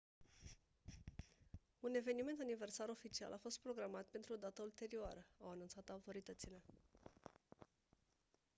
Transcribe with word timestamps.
un 1.89 1.99
eveniment 1.99 2.41
aniversar 2.45 2.87
oficial 2.93 3.31
a 3.31 3.37
fost 3.37 3.61
programat 3.61 4.07
pentru 4.11 4.33
o 4.33 4.37
dată 4.37 4.61
ulterioară 4.61 5.25
au 5.37 5.49
anunțat 5.51 5.89
autoritățile 5.89 6.63